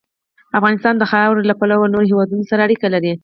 افغانستان 0.59 0.95
د 0.97 1.03
خاوره 1.11 1.41
له 1.49 1.53
پلوه 1.59 1.85
له 1.87 1.91
نورو 1.93 2.09
هېوادونو 2.11 2.43
سره 2.49 2.61
اړیکې 2.67 2.87
لري. 2.95 3.13